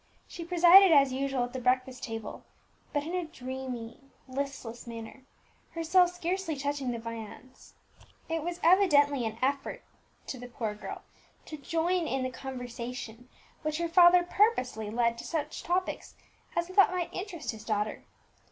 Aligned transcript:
She 0.27 0.43
presided 0.43 0.91
as 0.91 1.13
usual 1.13 1.43
at 1.43 1.53
the 1.53 1.59
breakfast 1.59 2.01
table, 2.03 2.43
but 2.91 3.03
in 3.03 3.13
a 3.13 3.23
dreamy, 3.25 3.99
listless 4.27 4.87
manner, 4.87 5.21
herself 5.73 6.09
scarcely 6.11 6.55
touching 6.55 6.89
the 6.89 6.97
viands. 6.97 7.75
It 8.27 8.41
was 8.41 8.59
evidently 8.63 9.27
an 9.27 9.37
effort 9.43 9.83
to 10.25 10.39
the 10.39 10.47
poor 10.47 10.73
girl 10.73 11.03
to 11.45 11.55
join 11.55 12.07
in 12.07 12.23
the 12.23 12.31
conversation, 12.31 13.29
which 13.61 13.77
her 13.77 13.87
father 13.87 14.23
purposely 14.23 14.89
led 14.89 15.19
to 15.19 15.23
such 15.23 15.61
topics 15.61 16.15
as 16.55 16.67
he 16.67 16.73
thought 16.73 16.89
might 16.91 17.13
interest 17.13 17.51
his 17.51 17.63
daughter. 17.63 18.03